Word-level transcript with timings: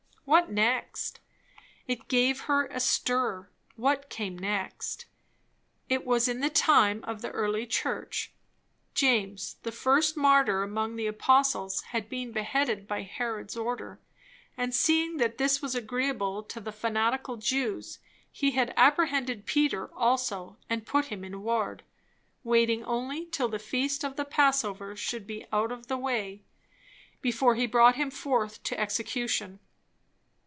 What 0.23 0.49
next? 0.49 1.19
It 1.89 2.07
gave 2.07 2.41
her 2.41 2.67
a 2.67 2.79
stir, 2.79 3.49
what 3.75 4.07
came 4.09 4.39
next: 4.39 5.05
It 5.89 6.05
was 6.05 6.29
in 6.29 6.39
the 6.39 6.49
time 6.49 7.03
of 7.03 7.21
the 7.21 7.31
early 7.31 7.67
church; 7.67 8.31
James, 8.93 9.57
the 9.63 9.73
first 9.73 10.15
martyr 10.15 10.63
among 10.63 10.95
the 10.95 11.07
apostles, 11.07 11.81
had 11.89 12.07
been 12.07 12.31
beheaded 12.31 12.87
by 12.87 13.01
Herod's 13.01 13.57
order; 13.57 13.99
and 14.55 14.73
seeing 14.73 15.17
that 15.17 15.37
this 15.37 15.61
was 15.61 15.75
agreeable 15.75 16.43
to 16.43 16.61
the 16.61 16.71
fanatical 16.71 17.35
Jews, 17.35 17.99
he 18.31 18.51
had 18.51 18.73
apprehended 18.77 19.45
Peter 19.45 19.93
also 19.93 20.55
and 20.69 20.85
put 20.85 21.07
him 21.07 21.25
in 21.25 21.43
ward; 21.43 21.83
waiting 22.45 22.85
only 22.85 23.25
till 23.25 23.49
the 23.49 23.59
feast 23.59 24.05
of 24.05 24.15
the 24.15 24.23
Passover 24.25 24.95
should 24.95 25.27
be 25.27 25.45
out 25.51 25.73
of 25.73 25.87
the 25.87 25.97
way, 25.97 26.41
before 27.21 27.55
he 27.55 27.65
brought 27.67 27.95
him 27.95 28.09
forth 28.09 28.63
to 28.63 28.79
execution. 28.79 29.59